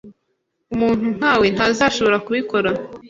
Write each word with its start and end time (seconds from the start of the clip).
Umuntu 0.73 1.05
nkawe 1.17 1.45
ntazashobora 1.55 2.17
kubikora. 2.25 2.69